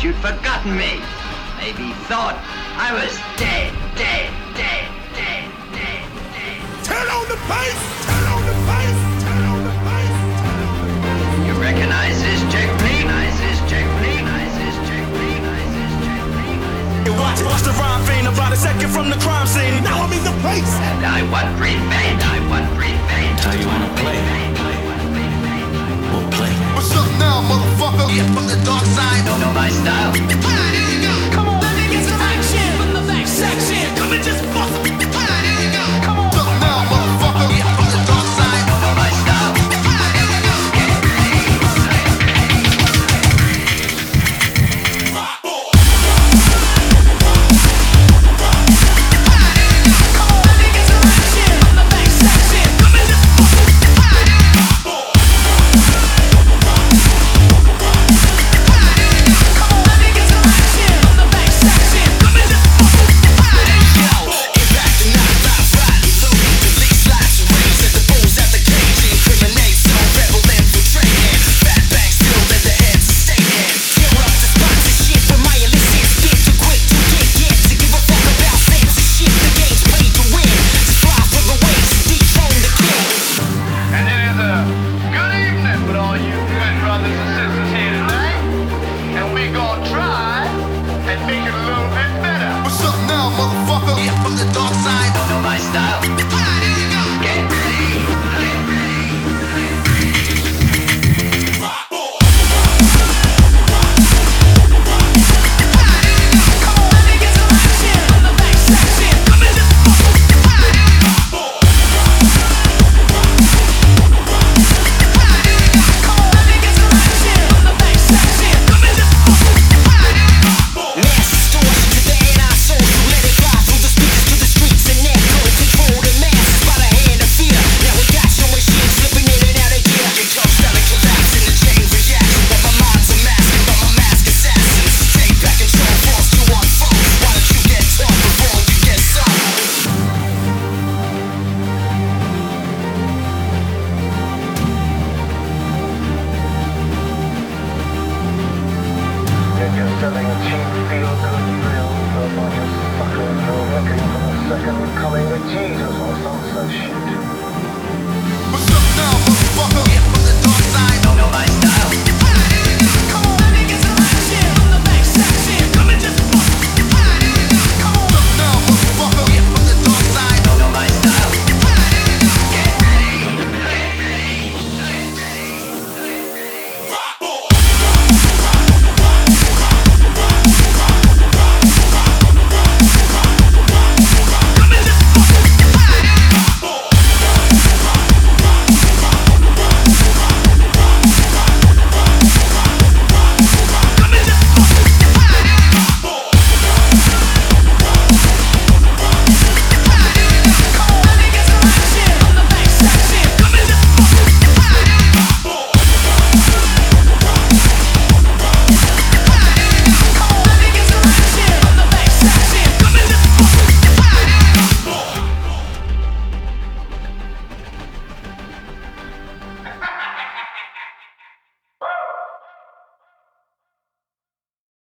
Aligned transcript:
forgotten 0.00 0.72
me. 0.80 0.96
Maybe 1.60 1.92
thought 2.08 2.32
I 2.80 2.88
was 2.96 3.12
dead, 3.36 3.68
dead, 4.00 4.32
dead, 4.56 4.88
dead, 5.12 5.44
dead, 5.76 6.08
dead. 6.32 6.56
Turn 6.88 7.04
on 7.04 7.28
the 7.28 7.36
bass! 7.44 7.76
Turn 8.08 8.24
on 8.32 8.40
the 8.48 8.56
bass! 8.64 8.96
Turn 9.20 9.44
on 9.44 9.60
the 9.60 9.76
bass! 9.84 10.16
Turn 10.40 10.60
on 10.64 10.80
the 10.80 10.96
bass! 11.04 11.44
You 11.44 11.52
recognize 11.60 12.16
this 12.16 12.40
technique? 12.48 13.04
Recognize 13.12 13.36
this 13.44 13.60
technique? 13.68 14.24
Recognize 14.24 14.56
this 14.56 14.76
technique? 14.88 15.44
Recognize 15.44 15.68
this 15.76 15.92
technique? 16.00 17.20
Watch, 17.20 17.44
watch 17.44 17.60
the 17.60 17.76
rhyme 17.76 18.24
about 18.24 18.56
a 18.56 18.56
second 18.56 18.88
from 18.88 19.12
the 19.12 19.20
crime 19.20 19.44
scene. 19.44 19.84
Now 19.84 20.08
I'm 20.08 20.12
in 20.16 20.24
the 20.24 20.32
place! 20.40 20.72
And 20.96 21.04
I 21.04 21.28
want 21.28 21.52
revenge. 21.60 21.99
Side. 28.90 29.24
Don't 29.26 29.40
know 29.40 29.52
my 29.52 29.70
style. 29.70 30.49